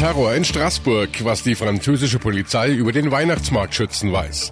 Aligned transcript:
Terror 0.00 0.32
in 0.34 0.46
Straßburg, 0.46 1.10
was 1.24 1.42
die 1.42 1.54
französische 1.54 2.18
Polizei 2.18 2.70
über 2.70 2.90
den 2.90 3.10
Weihnachtsmarktschützen 3.10 4.10
weiß. 4.10 4.50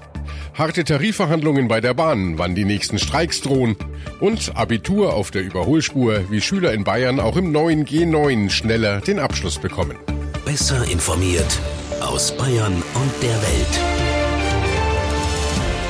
Harte 0.53 0.85
Tarifverhandlungen 0.85 1.69
bei 1.69 1.81
der 1.81 1.95
Bahn, 1.95 2.37
wann 2.37 2.55
die 2.55 2.67
nächsten 2.67 2.99
Streiks 2.99 3.41
drohen. 3.41 3.75
Und 4.21 4.55
Abitur 4.57 5.15
auf 5.15 5.31
der 5.31 5.41
Überholspur, 5.41 6.31
wie 6.31 6.43
Schüler 6.43 6.75
in 6.75 6.85
Bayern 6.85 7.19
auch 7.19 7.37
im 7.37 7.51
neuen 7.51 7.87
G9 7.87 8.51
schneller 8.51 9.01
den 9.01 9.19
Abschluss 9.19 9.59
bekommen. 9.59 9.97
Besser 10.45 10.85
informiert 10.85 11.59
aus 12.03 12.37
Bayern 12.37 12.75
und 12.75 13.23
der 13.23 13.31
Welt. 13.31 13.81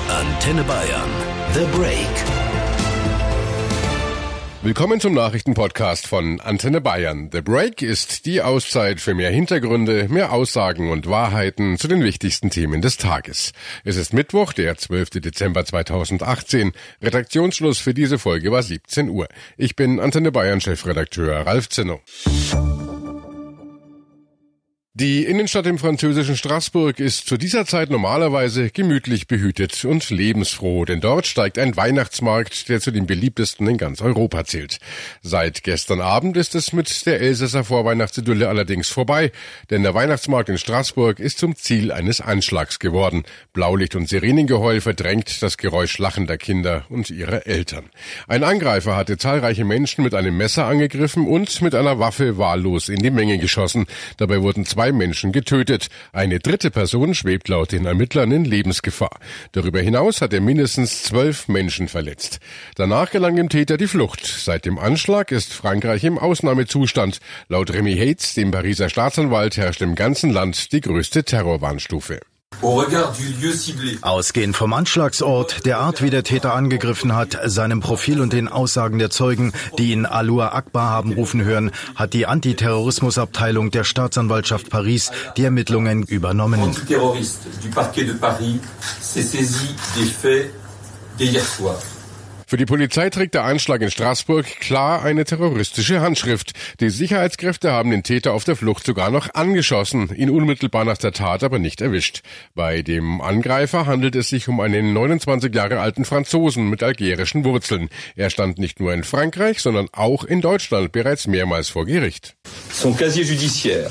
Antenne 0.09 0.63
Bayern. 0.63 1.11
The 1.55 1.67
Break. 1.77 2.38
Willkommen 4.61 4.99
zum 4.99 5.15
Nachrichtenpodcast 5.15 6.09
von 6.09 6.41
Antenne 6.41 6.81
Bayern. 6.81 7.31
The 7.33 7.43
Break 7.43 7.81
ist 7.81 8.27
die 8.27 8.43
Auszeit 8.43 9.01
für 9.01 9.15
mehr 9.15 9.31
Hintergründe, 9.31 10.09
mehr 10.09 10.33
Aussagen 10.33 10.91
und 10.91 11.09
Wahrheiten 11.09 11.79
zu 11.79 11.87
den 11.87 12.03
wichtigsten 12.03 12.51
Themen 12.51 12.83
des 12.83 12.97
Tages. 12.97 13.53
Es 13.85 13.97
ist 13.97 14.13
Mittwoch, 14.13 14.53
der 14.53 14.77
12. 14.77 15.11
Dezember 15.21 15.65
2018. 15.65 16.73
Redaktionsschluss 17.01 17.79
für 17.79 17.95
diese 17.95 18.19
Folge 18.19 18.51
war 18.51 18.65
17 18.65 19.11
Uhr. 19.11 19.29
Ich 19.57 19.77
bin 19.77 20.01
Antenne 20.01 20.33
Bayern 20.33 20.61
Chefredakteur 20.61 21.47
Ralf 21.47 21.69
Zinno. 21.69 22.01
Die 25.01 25.25
Innenstadt 25.27 25.67
im 25.67 25.79
französischen 25.79 26.37
Straßburg 26.37 26.99
ist 26.99 27.29
zu 27.29 27.37
dieser 27.37 27.65
Zeit 27.67 27.89
normalerweise 27.89 28.69
gemütlich 28.71 29.29
behütet 29.29 29.85
und 29.85 30.11
lebensfroh, 30.11 30.85
denn 30.87 31.01
dort 31.01 31.29
steigt 31.29 31.57
ein 31.61 31.77
Weihnachtsmarkt, 31.77 32.69
der 32.69 32.81
zu 32.81 32.91
den 32.91 33.07
beliebtesten 33.07 33.69
in 33.69 33.79
ganz 33.79 34.01
Europa 34.01 34.45
zählt. 34.45 34.81
Seit 35.23 35.63
gestern 35.63 36.01
Abend 36.01 36.37
ist 36.37 36.57
es 36.57 36.73
mit 36.73 37.07
der 37.07 37.21
Elsässer 37.21 37.63
Vorweihnachtsidylle 37.63 38.49
allerdings 38.49 38.89
vorbei, 38.89 39.31
denn 39.71 39.85
der 39.85 39.95
Weihnachtsmarkt 39.95 40.49
in 40.49 40.59
Straßburg 40.59 41.21
ist 41.21 41.39
zum 41.39 41.55
Ziel 41.55 41.93
eines 41.93 42.21
Anschlags 42.21 42.81
geworden. 42.81 43.23
Blaulicht 43.53 43.95
und 43.95 44.09
Sirenengeheul 44.09 44.81
verdrängt 44.81 45.45
das 45.45 45.59
Geräusch 45.59 45.99
lachender 45.99 46.39
Kinder 46.39 46.87
und 46.89 47.09
ihrer 47.11 47.47
Eltern. 47.47 47.89
Ein 48.27 48.43
Angreifer 48.43 48.97
hatte 48.97 49.17
zahlreiche 49.17 49.65
Menschen 49.65 50.03
mit 50.03 50.17
einem 50.17 50.37
Messer 50.37 50.67
angegriffen 50.67 51.29
und 51.29 51.63
mit 51.63 51.77
einer 51.77 52.01
Waffe 52.01 52.37
wahllos 52.37 52.89
in 52.89 52.99
die 53.01 53.13
Menge 53.13 53.39
geschossen. 53.39 53.87
Dabei 54.17 54.43
wurden 54.43 54.65
zwei 54.65 54.88
zwei 54.89 54.93
Menschen 54.93 55.33
getötet. 55.33 55.89
Eine 56.13 56.39
dritte 56.39 56.71
Person 56.71 57.15
schwebt 57.15 57.49
laut 57.49 57.73
den 57.73 57.85
Ermittlern 57.85 58.33
in 58.33 58.45
Lebensgefahr. 58.45 59.19
Darüber 59.53 59.81
hinaus 59.81 60.21
hat 60.21 60.33
er 60.33 60.41
mindestens 60.41 61.03
zwölf 61.03 61.49
Menschen 61.49 61.89
verletzt. 61.89 62.41
Danach 62.75 63.11
gelang 63.11 63.37
dem 63.37 63.49
Täter 63.49 63.77
die 63.77 63.87
Flucht. 63.87 64.25
Seit 64.25 64.65
dem 64.65 64.79
Anschlag 64.79 65.31
ist 65.31 65.53
Frankreich 65.53 66.05
im 66.05 66.19
Ausnahmezustand. 66.19 67.21
Laut 67.49 67.73
Remy 67.73 67.97
Hates, 67.97 68.35
dem 68.35 68.51
Pariser 68.51 68.89
Staatsanwalt, 68.89 69.57
herrscht 69.57 69.83
im 69.83 69.95
ganzen 69.95 70.31
Land 70.31 70.73
die 70.73 70.81
größte 70.81 71.25
Terrorwarnstufe. 71.25 72.21
Ausgehend 74.03 74.57
vom 74.57 74.73
Anschlagsort, 74.73 75.65
der 75.65 75.79
Art, 75.79 76.03
wie 76.03 76.11
der 76.11 76.25
Täter 76.25 76.55
angegriffen 76.55 77.15
hat, 77.15 77.39
seinem 77.45 77.81
Profil 77.81 78.21
und 78.21 78.33
den 78.33 78.49
Aussagen 78.49 78.99
der 78.99 79.11
Zeugen, 79.11 79.53
die 79.79 79.93
ihn 79.93 80.07
Alua 80.07 80.49
Akbar 80.49 80.91
haben 80.91 81.13
rufen 81.13 81.45
hören, 81.45 81.71
hat 81.95 82.15
die 82.15 82.27
Antiterrorismusabteilung 82.27 83.71
der 83.71 83.85
Staatsanwaltschaft 83.85 84.71
Paris 84.71 85.13
die 85.37 85.45
Ermittlungen 85.45 86.03
übernommen. 86.03 86.75
Für 92.49 92.57
die 92.57 92.65
Polizei 92.65 93.11
trägt 93.11 93.35
der 93.35 93.45
Anschlag 93.45 93.83
in 93.83 93.91
Straßburg 93.91 94.47
klar 94.59 95.03
eine 95.03 95.27
terroristische 95.27 96.01
Handschrift. 96.01 96.53
Die 96.81 96.89
Sicherheitskräfte 96.89 97.73
haben 97.73 97.91
den 97.91 98.05
Täter 98.05 98.33
auf 98.33 98.45
der 98.45 98.57
Flucht 98.57 98.87
sogar 98.87 99.11
noch 99.11 99.35
angeschossen, 99.35 100.09
ihn 100.17 100.31
unmittelbar 100.31 100.87
nach 100.87 100.97
der 100.97 101.13
Tat 101.13 101.45
aber 101.45 101.59
nicht 101.59 101.83
erwischt. 101.83 102.23
Bei 102.55 102.81
dem 102.81 103.21
Angreifer 103.21 103.85
handelt 103.85 104.17
es 104.17 104.31
sich 104.31 104.49
um 104.49 104.61
einen 104.61 104.95
29 104.95 105.55
Jahre 105.55 105.81
alten 105.81 106.07
Franzosen 106.07 106.71
mit 106.71 106.83
algerischen 106.83 107.45
Wurzeln. 107.45 107.91
Er 108.17 108.31
stand 108.31 108.59
nicht 108.59 108.81
nur 108.81 108.95
in 108.95 109.05
Frankreich, 109.05 109.61
sondern 109.61 109.89
auch 109.93 110.25
in 110.25 110.41
Deutschland 110.41 110.91
bereits 110.91 111.27
mehrmals 111.27 111.69
vor 111.69 111.85
Gericht. 111.85 112.35
Son 112.73 112.97
casier 112.97 113.25
judiciaire 113.25 113.91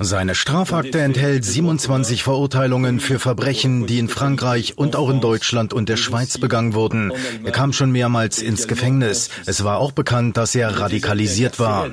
seine 0.00 0.34
Strafakte 0.34 1.00
enthält 1.00 1.44
27 1.44 2.22
Verurteilungen 2.22 3.00
für 3.00 3.18
Verbrechen, 3.18 3.86
die 3.86 3.98
in 3.98 4.08
Frankreich 4.08 4.78
und 4.78 4.96
auch 4.96 5.10
in 5.10 5.20
Deutschland 5.20 5.72
und 5.72 5.88
der 5.88 5.96
Schweiz 5.96 6.38
begangen 6.38 6.74
wurden. 6.74 7.12
Er 7.44 7.52
kam 7.52 7.72
schon 7.72 7.90
mehrmals 7.90 8.40
ins 8.42 8.68
Gefängnis. 8.68 9.30
Es 9.46 9.64
war 9.64 9.78
auch 9.78 9.92
bekannt, 9.92 10.36
dass 10.36 10.54
er 10.54 10.80
radikalisiert 10.80 11.58
war. 11.58 11.90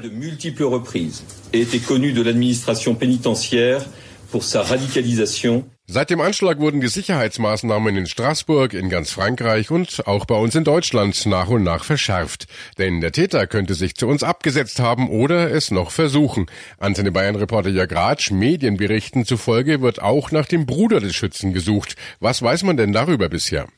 Pour 4.29 4.43
sa 4.43 4.61
radicalisation. 4.61 5.76
Seit 5.89 6.09
dem 6.09 6.19
Anschlag 6.19 6.59
wurden 6.59 6.81
die 6.81 6.89
Sicherheitsmaßnahmen 6.89 7.95
in 7.95 8.07
Straßburg, 8.07 8.73
in 8.73 8.89
ganz 8.89 9.11
Frankreich 9.11 9.71
und 9.71 10.05
auch 10.05 10.25
bei 10.25 10.35
uns 10.35 10.53
in 10.53 10.65
Deutschland 10.65 11.25
nach 11.25 11.47
und 11.47 11.63
nach 11.63 11.85
verschärft. 11.85 12.47
Denn 12.77 12.99
der 12.99 13.13
Täter 13.13 13.47
könnte 13.47 13.73
sich 13.73 13.95
zu 13.95 14.05
uns 14.05 14.21
abgesetzt 14.21 14.81
haben 14.81 15.09
oder 15.09 15.49
es 15.49 15.71
noch 15.71 15.91
versuchen. 15.91 16.47
Antenne 16.77 17.13
Bayern-Reporter 17.13 17.69
Jörg 17.69 17.93
Ratsch, 17.93 18.31
Medienberichten 18.31 19.23
zufolge 19.23 19.81
wird 19.81 20.01
auch 20.01 20.31
nach 20.31 20.45
dem 20.45 20.65
Bruder 20.65 20.99
des 20.99 21.15
Schützen 21.15 21.53
gesucht. 21.53 21.95
Was 22.19 22.41
weiß 22.41 22.63
man 22.63 22.75
denn 22.75 22.91
darüber 22.91 23.29
bisher? 23.29 23.69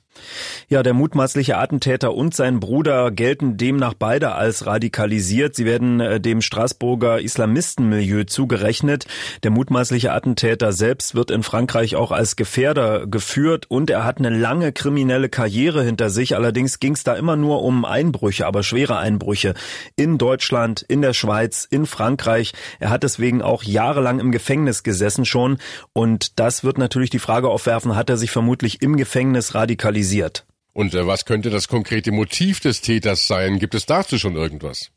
Ja, 0.68 0.84
der 0.84 0.94
mutmaßliche 0.94 1.58
Attentäter 1.58 2.14
und 2.14 2.36
sein 2.36 2.60
Bruder 2.60 3.12
gelten 3.12 3.58
demnach 3.58 3.94
beide 3.94 4.34
als 4.34 4.66
radikalisiert. 4.66 5.56
Sie 5.56 5.66
werden 5.66 6.00
äh, 6.00 6.20
dem 6.20 6.42
Straßburger 6.42 7.22
Islamistenmilieu 7.22 8.26
zugerechnet. 8.26 9.06
Der 9.44 9.52
mutmaßliche 9.52 10.12
Attentäter 10.12 10.74
selbst 10.74 11.16
wird 11.16 11.32
in 11.32 11.44
Frankreich 11.44 11.96
auch 11.96 12.12
als 12.12 12.36
Gefährder 12.36 13.08
geführt 13.08 13.66
und 13.70 13.90
er 13.90 14.04
hat 14.04 14.20
eine 14.20 14.30
lange 14.30 14.72
kriminelle 14.72 15.30
Karriere 15.30 15.84
hinter 15.84 16.10
sich. 16.10 16.36
Allerdings 16.36 16.80
ging 16.80 16.94
es 16.94 17.04
da 17.04 17.16
immer 17.16 17.36
nur 17.36 17.64
um 17.64 17.86
Einbrüche, 17.86 18.46
aber 18.46 18.62
schwere 18.62 18.98
Einbrüche 18.98 19.54
in 19.96 20.18
Deutschland, 20.18 20.86
in 20.88 21.02
der 21.02 21.14
Schweiz, 21.14 21.68
in 21.70 21.86
Frankreich. 21.86 22.54
Er 22.80 22.90
hat 22.90 23.04
deswegen 23.04 23.42
auch 23.42 23.64
jahrelang 23.64 24.20
im 24.20 24.32
Gefängnis 24.32 24.84
gesessen 24.84 25.26
schon 25.26 25.58
und 25.94 26.40
das 26.40 26.64
wird 26.64 26.78
natürlich 26.78 27.10
die 27.10 27.20
Frage 27.20 27.50
aufwerfen, 27.50 27.96
hat 27.96 28.10
er 28.10 28.18
sich 28.18 28.32
vermutlich 28.32 28.82
im 28.82 28.98
Gefängnis 28.98 29.56
radikalisiert? 29.56 30.09
Kritisiert. 30.10 30.46
Und 30.74 30.94
äh, 30.94 31.08
was 31.08 31.26
könnte 31.26 31.50
das 31.50 31.68
konkrete 31.68 32.12
Motiv 32.12 32.60
des 32.60 32.82
Täters 32.82 33.28
sein? 33.28 33.60
Gibt 33.60 33.76
es 33.76 33.86
dazu 33.86 34.18
schon 34.18 34.36
irgendwas? 34.36 34.92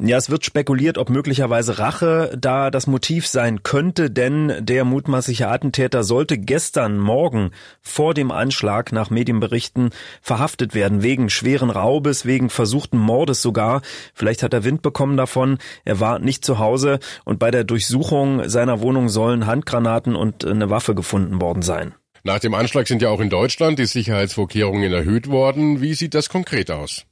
Ja, 0.00 0.16
es 0.18 0.28
wird 0.28 0.44
spekuliert, 0.44 0.98
ob 0.98 1.08
möglicherweise 1.08 1.78
Rache 1.78 2.36
da 2.38 2.70
das 2.70 2.86
Motiv 2.86 3.26
sein 3.26 3.62
könnte, 3.62 4.10
denn 4.10 4.52
der 4.60 4.84
mutmaßliche 4.84 5.48
Attentäter 5.48 6.04
sollte 6.04 6.38
gestern 6.38 6.98
Morgen 6.98 7.50
vor 7.80 8.12
dem 8.12 8.30
Anschlag 8.30 8.92
nach 8.92 9.10
Medienberichten 9.10 9.90
verhaftet 10.20 10.74
werden, 10.74 11.02
wegen 11.02 11.30
schweren 11.30 11.70
Raubes, 11.70 12.26
wegen 12.26 12.50
versuchten 12.50 12.98
Mordes 12.98 13.40
sogar. 13.40 13.80
Vielleicht 14.14 14.42
hat 14.42 14.52
er 14.52 14.62
Wind 14.62 14.82
bekommen 14.82 15.16
davon, 15.16 15.58
er 15.84 15.98
war 16.00 16.18
nicht 16.18 16.44
zu 16.44 16.58
Hause 16.58 17.00
und 17.24 17.38
bei 17.38 17.50
der 17.50 17.64
Durchsuchung 17.64 18.48
seiner 18.48 18.80
Wohnung 18.80 19.08
sollen 19.08 19.46
Handgranaten 19.46 20.14
und 20.14 20.44
eine 20.44 20.70
Waffe 20.70 20.94
gefunden 20.94 21.40
worden 21.40 21.62
sein. 21.62 21.94
Nach 22.28 22.40
dem 22.40 22.52
Anschlag 22.52 22.86
sind 22.86 23.00
ja 23.00 23.08
auch 23.08 23.20
in 23.20 23.30
Deutschland 23.30 23.78
die 23.78 23.86
Sicherheitsvorkehrungen 23.86 24.92
erhöht 24.92 25.30
worden. 25.30 25.80
Wie 25.80 25.94
sieht 25.94 26.12
das 26.12 26.28
konkret 26.28 26.70
aus? 26.70 27.06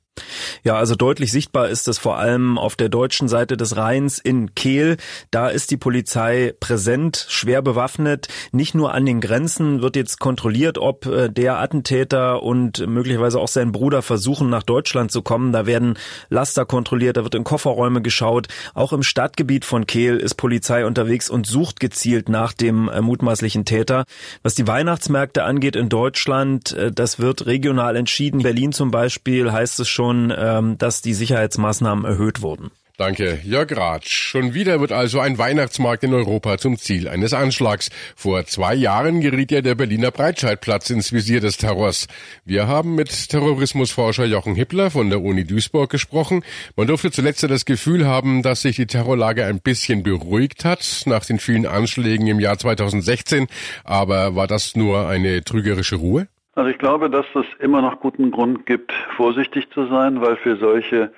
Ja, 0.64 0.76
also 0.76 0.94
deutlich 0.94 1.32
sichtbar 1.32 1.69
ist 1.69 1.88
es 1.88 1.98
vor 1.98 2.19
allem 2.19 2.59
auf 2.59 2.76
der 2.76 2.88
deutschen 2.88 3.28
Seite 3.28 3.56
des 3.56 3.76
Rheins 3.76 4.19
in 4.19 4.54
Kehl. 4.54 4.97
Da 5.31 5.48
ist 5.48 5.70
die 5.70 5.76
Polizei 5.76 6.54
präsent, 6.59 7.26
schwer 7.28 7.62
bewaffnet. 7.62 8.28
Nicht 8.53 8.75
nur 8.75 8.94
an 8.94 9.06
den 9.06 9.20
Grenzen 9.20 9.82
wird 9.82 9.97
jetzt 9.97 10.19
kontrolliert, 10.20 10.78
ob 10.78 11.06
äh, 11.06 11.28
der 11.28 11.59
Attentäter 11.59 12.42
und 12.42 12.87
möglicherweise 12.87 13.38
auch 13.38 13.48
sein 13.48 13.72
Bruder 13.72 14.03
versuchen, 14.03 14.50
nach 14.50 14.62
Deutschland 14.62 15.12
zu 15.12 15.22
kommen. 15.22 15.53
Da 15.53 15.66
werden 15.66 15.98
Laster 16.28 16.64
kontrolliert, 16.64 17.16
da 17.16 17.25
wird 17.25 17.34
in 17.34 17.44
Kofferräume 17.44 18.03
geschaut. 18.03 18.49
Auch 18.75 18.93
im 18.93 19.02
Stadtgebiet 19.02 19.64
von 19.64 19.87
Kehl 19.87 20.17
ist 20.17 20.34
Polizei 20.34 20.87
unterwegs 20.87 21.31
und 21.31 21.46
sucht 21.46 21.81
gezielt 21.81 22.28
nach 22.28 22.52
dem 22.52 22.88
äh, 22.88 23.00
mutmaßlichen 23.00 23.64
Täter. 23.64 24.05
Was 24.43 24.55
die 24.55 24.67
Weihnachtsmärkte 24.67 25.44
angeht 25.44 25.76
in 25.76 25.88
Deutschland, 25.88 26.73
äh, 26.73 26.90
das 26.90 27.19
wird 27.19 27.46
regional 27.46 27.96
entschieden. 27.96 28.43
Berlin 28.43 28.73
zum 28.73 28.90
Beispiel 28.90 29.52
heißt 29.52 29.81
es 29.81 29.88
schon, 29.88 30.15
schon, 30.16 30.32
ähm, 30.36 30.78
dass 30.78 31.02
die 31.02 31.14
Sicherheitsmaßnahmen 31.14 32.04
erhöht 32.04 32.42
wurden. 32.42 32.70
Danke, 32.98 33.40
Jörg 33.44 33.76
Ratsch. 33.76 34.08
Schon 34.08 34.54
wieder 34.54 34.80
wird 34.80 34.90
also 34.90 35.20
ein 35.20 35.36
Weihnachtsmarkt 35.36 36.02
in 36.02 36.14
Europa 36.14 36.56
zum 36.56 36.78
Ziel 36.78 37.08
eines 37.08 37.34
Anschlags. 37.34 37.90
Vor 38.16 38.46
zwei 38.46 38.74
Jahren 38.74 39.20
geriet 39.20 39.52
ja 39.52 39.60
der 39.60 39.74
Berliner 39.74 40.10
Breitscheidplatz 40.10 40.88
ins 40.88 41.12
Visier 41.12 41.40
des 41.40 41.58
Terrors. 41.58 42.06
Wir 42.46 42.68
haben 42.68 42.94
mit 42.94 43.28
Terrorismusforscher 43.28 44.24
Jochen 44.24 44.54
Hippler 44.54 44.90
von 44.90 45.10
der 45.10 45.20
Uni 45.20 45.44
Duisburg 45.44 45.90
gesprochen. 45.90 46.42
Man 46.74 46.86
durfte 46.86 47.10
zuletzt 47.10 47.42
das 47.42 47.66
Gefühl 47.66 48.06
haben, 48.06 48.42
dass 48.42 48.62
sich 48.62 48.76
die 48.76 48.86
Terrorlage 48.86 49.44
ein 49.44 49.60
bisschen 49.60 50.02
beruhigt 50.02 50.64
hat 50.64 51.02
nach 51.04 51.26
den 51.26 51.38
vielen 51.38 51.66
Anschlägen 51.66 52.26
im 52.28 52.40
Jahr 52.40 52.56
2016. 52.56 53.46
Aber 53.84 54.36
war 54.36 54.46
das 54.46 54.74
nur 54.74 55.06
eine 55.06 55.44
trügerische 55.44 55.96
Ruhe? 55.96 56.28
Also 56.56 56.70
ich 56.70 56.79
glaube, 56.79 57.11
dass 57.11 57.26
es 57.35 57.44
immer 57.58 57.82
noch 57.82 58.00
guten 58.00 58.31
Grund 58.31 58.64
gibt, 58.64 58.91
vorsichtig 59.14 59.70
zu 59.73 59.85
sein, 59.88 60.23
weil 60.23 60.37
für 60.37 60.56
solche 60.56 61.12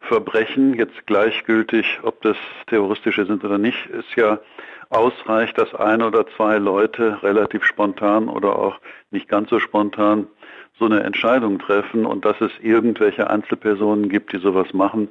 Verbrechen, 0.00 0.72
jetzt 0.72 1.06
gleichgültig, 1.06 2.00
ob 2.02 2.22
das 2.22 2.38
terroristische 2.68 3.26
sind 3.26 3.44
oder 3.44 3.58
nicht, 3.58 3.86
ist 3.90 4.16
ja 4.16 4.38
ausreicht, 4.88 5.58
dass 5.58 5.74
ein 5.74 6.00
oder 6.00 6.26
zwei 6.28 6.56
Leute 6.56 7.22
relativ 7.22 7.64
spontan 7.64 8.30
oder 8.30 8.58
auch 8.58 8.80
nicht 9.10 9.28
ganz 9.28 9.50
so 9.50 9.58
spontan 9.58 10.26
so 10.78 10.86
eine 10.86 11.02
Entscheidung 11.02 11.58
treffen 11.58 12.06
und 12.06 12.24
dass 12.24 12.40
es 12.40 12.52
irgendwelche 12.62 13.28
Einzelpersonen 13.28 14.08
gibt, 14.08 14.32
die 14.32 14.38
sowas 14.38 14.72
machen, 14.72 15.08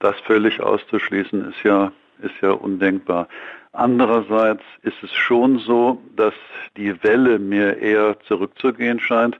das 0.00 0.18
völlig 0.26 0.60
auszuschließen, 0.60 1.50
ist 1.50 1.62
ja, 1.62 1.92
ist 2.20 2.34
ja 2.42 2.50
undenkbar. 2.50 3.28
Andererseits 3.72 4.64
ist 4.82 5.02
es 5.02 5.12
schon 5.12 5.58
so, 5.58 6.02
dass 6.16 6.34
die 6.76 7.02
Welle 7.02 7.38
mir 7.38 7.78
eher 7.78 8.18
zurückzugehen 8.26 8.98
scheint. 8.98 9.38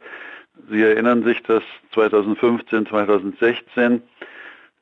Sie 0.70 0.82
erinnern 0.82 1.24
sich, 1.24 1.42
dass 1.42 1.64
2015, 1.94 2.86
2016 2.86 4.02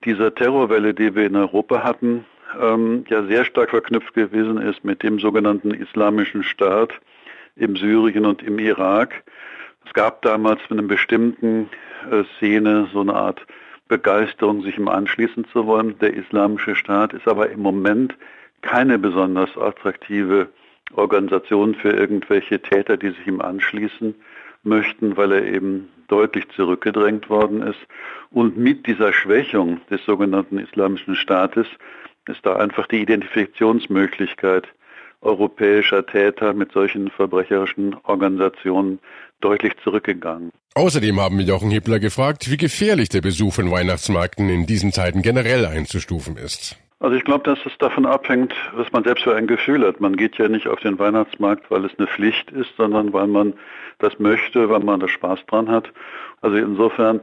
dieser 0.04 0.34
Terrorwelle, 0.34 0.92
die 0.92 1.14
wir 1.14 1.26
in 1.26 1.36
Europa 1.36 1.82
hatten, 1.82 2.24
ähm, 2.60 3.04
ja 3.08 3.24
sehr 3.24 3.44
stark 3.44 3.70
verknüpft 3.70 4.14
gewesen 4.14 4.58
ist 4.58 4.84
mit 4.84 5.02
dem 5.02 5.18
sogenannten 5.18 5.72
Islamischen 5.72 6.42
Staat 6.42 6.92
im 7.56 7.76
Syrien 7.76 8.26
und 8.26 8.42
im 8.42 8.58
Irak. 8.58 9.22
Es 9.86 9.92
gab 9.94 10.22
damals 10.22 10.60
mit 10.68 10.78
einer 10.78 10.88
bestimmten 10.88 11.70
äh, 12.10 12.24
Szene 12.36 12.88
so 12.92 13.00
eine 13.00 13.14
Art 13.14 13.46
Begeisterung, 13.88 14.62
sich 14.62 14.76
ihm 14.76 14.88
anschließen 14.88 15.46
zu 15.52 15.66
wollen. 15.66 15.98
Der 15.98 16.12
Islamische 16.12 16.76
Staat 16.76 17.14
ist 17.14 17.26
aber 17.26 17.48
im 17.48 17.60
Moment 17.60 18.14
keine 18.62 18.98
besonders 18.98 19.56
attraktive 19.56 20.48
Organisation 20.94 21.74
für 21.74 21.90
irgendwelche 21.90 22.60
Täter, 22.60 22.96
die 22.96 23.10
sich 23.10 23.26
ihm 23.26 23.40
anschließen 23.40 24.14
möchten, 24.62 25.16
weil 25.16 25.32
er 25.32 25.44
eben 25.44 25.88
deutlich 26.08 26.48
zurückgedrängt 26.54 27.28
worden 27.28 27.62
ist. 27.62 27.78
Und 28.30 28.56
mit 28.56 28.86
dieser 28.86 29.12
Schwächung 29.12 29.80
des 29.90 30.04
sogenannten 30.04 30.58
Islamischen 30.58 31.14
Staates 31.14 31.66
ist 32.26 32.44
da 32.44 32.56
einfach 32.56 32.86
die 32.86 33.00
Identifikationsmöglichkeit 33.00 34.68
europäischer 35.20 36.06
Täter 36.06 36.52
mit 36.52 36.72
solchen 36.72 37.10
verbrecherischen 37.10 37.96
Organisationen 38.04 39.00
deutlich 39.40 39.72
zurückgegangen. 39.82 40.52
Außerdem 40.74 41.20
haben 41.20 41.38
wir 41.38 41.44
Jochen 41.44 41.70
Hippler 41.70 41.98
gefragt, 41.98 42.50
wie 42.50 42.56
gefährlich 42.56 43.08
der 43.08 43.20
Besuch 43.20 43.54
von 43.54 43.70
Weihnachtsmärkten 43.70 44.48
in 44.48 44.66
diesen 44.66 44.92
Zeiten 44.92 45.22
generell 45.22 45.66
einzustufen 45.66 46.36
ist. 46.36 46.76
Also 47.00 47.14
ich 47.14 47.24
glaube, 47.24 47.44
dass 47.44 47.64
es 47.64 47.78
davon 47.78 48.06
abhängt, 48.06 48.54
was 48.74 48.90
man 48.90 49.04
selbst 49.04 49.22
für 49.22 49.36
ein 49.36 49.46
Gefühl 49.46 49.86
hat. 49.86 50.00
Man 50.00 50.16
geht 50.16 50.36
ja 50.36 50.48
nicht 50.48 50.66
auf 50.66 50.80
den 50.80 50.98
Weihnachtsmarkt, 50.98 51.70
weil 51.70 51.84
es 51.84 51.96
eine 51.96 52.08
Pflicht 52.08 52.50
ist, 52.50 52.74
sondern 52.76 53.12
weil 53.12 53.28
man 53.28 53.54
das 54.00 54.18
möchte, 54.18 54.68
weil 54.68 54.80
man 54.80 54.98
da 54.98 55.06
Spaß 55.06 55.46
dran 55.46 55.70
hat. 55.70 55.92
Also 56.40 56.56
insofern, 56.56 57.20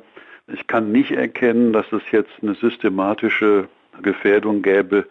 ich 0.48 0.66
kann 0.68 0.94
nicht 0.94 1.12
erkennen, 1.12 1.74
dass 1.74 1.92
es 1.92 2.04
jetzt 2.12 2.32
eine 2.42 2.56
systematische 2.56 3.68
Gefährdung 4.02 4.62
gäbe, 4.62 5.06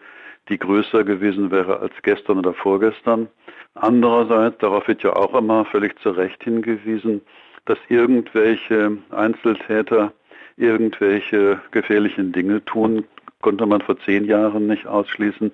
die 0.49 0.57
größer 0.57 1.03
gewesen 1.03 1.51
wäre 1.51 1.79
als 1.79 1.93
gestern 2.01 2.39
oder 2.39 2.53
vorgestern. 2.53 3.27
Andererseits, 3.75 4.57
darauf 4.59 4.87
wird 4.87 5.03
ja 5.03 5.15
auch 5.15 5.35
immer 5.35 5.65
völlig 5.65 5.99
zu 5.99 6.09
Recht 6.09 6.43
hingewiesen, 6.43 7.21
dass 7.65 7.77
irgendwelche 7.89 8.97
Einzeltäter 9.11 10.11
irgendwelche 10.57 11.59
gefährlichen 11.71 12.31
Dinge 12.31 12.63
tun, 12.63 13.05
konnte 13.45 13.67
man 13.67 13.81
vor 13.81 13.99
zehn 13.99 14.25
Jahren 14.25 14.65
nicht 14.65 14.87
ausschließen, 14.87 15.51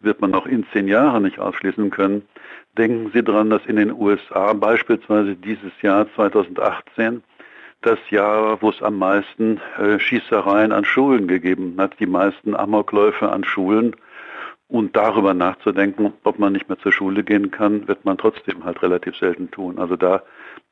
wird 0.00 0.22
man 0.22 0.34
auch 0.34 0.46
in 0.46 0.64
zehn 0.72 0.88
Jahren 0.88 1.24
nicht 1.24 1.38
ausschließen 1.38 1.90
können. 1.90 2.22
Denken 2.78 3.10
Sie 3.12 3.22
daran, 3.22 3.50
dass 3.50 3.66
in 3.66 3.76
den 3.76 3.92
USA 3.92 4.54
beispielsweise 4.54 5.36
dieses 5.36 5.70
Jahr 5.82 6.06
2018 6.14 7.22
das 7.82 7.98
Jahr, 8.08 8.62
wo 8.62 8.70
es 8.70 8.82
am 8.82 8.96
meisten 8.96 9.60
äh, 9.78 9.98
Schießereien 9.98 10.72
an 10.72 10.86
Schulen 10.86 11.28
gegeben 11.28 11.74
hat, 11.76 12.00
die 12.00 12.06
meisten 12.06 12.56
Amokläufe 12.56 13.28
an 13.28 13.44
Schulen. 13.44 13.94
Und 14.68 14.96
darüber 14.96 15.34
nachzudenken, 15.34 16.14
ob 16.24 16.38
man 16.38 16.54
nicht 16.54 16.70
mehr 16.70 16.78
zur 16.78 16.90
Schule 16.90 17.22
gehen 17.22 17.50
kann, 17.50 17.86
wird 17.86 18.06
man 18.06 18.16
trotzdem 18.16 18.64
halt 18.64 18.82
relativ 18.82 19.14
selten 19.16 19.50
tun. 19.50 19.78
Also 19.78 19.96
da 19.96 20.22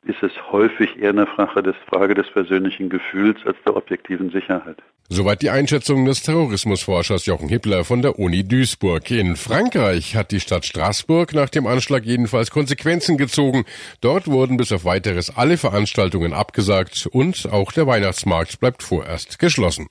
ist 0.07 0.23
es 0.23 0.33
häufig 0.53 0.99
eher 0.99 1.11
eine 1.11 1.27
Frage 1.27 1.63
des, 1.63 1.77
Frage 1.89 2.15
des 2.15 2.31
persönlichen 2.31 2.89
Gefühls 2.89 3.39
als 3.47 3.57
der 3.65 3.77
objektiven 3.77 4.31
Sicherheit. 4.31 4.77
Soweit 5.11 5.43
die 5.43 5.51
Einschätzung 5.51 6.07
des 6.07 6.23
Terrorismusforschers 6.23 7.27
Jochen 7.27 7.49
Hippler 7.49 7.85
von 7.85 8.01
der 8.01 8.19
Uni 8.19 8.43
Duisburg. 8.43 9.11
In 9.11 9.37
Frankreich 9.37 10.17
hat 10.17 10.31
die 10.31 10.41
Stadt 10.41 10.65
Straßburg 10.65 11.35
nach 11.35 11.51
dem 11.51 11.67
Anschlag 11.67 12.05
jedenfalls 12.05 12.51
Konsequenzen 12.51 13.19
gezogen. 13.19 13.65
Dort 14.01 14.29
wurden 14.29 14.57
bis 14.57 14.73
auf 14.73 14.87
weiteres 14.87 15.37
alle 15.37 15.59
Veranstaltungen 15.59 16.33
abgesagt 16.33 17.07
und 17.13 17.49
auch 17.53 17.71
der 17.73 17.87
Weihnachtsmarkt 17.87 18.61
bleibt 18.61 18.83
vorerst 18.83 19.39
geschlossen. 19.39 19.89